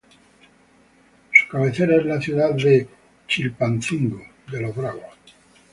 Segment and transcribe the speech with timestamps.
[1.31, 2.87] Su cabecera es la ciudad de
[3.27, 4.19] Chilpancingo
[4.51, 5.03] de los Bravo.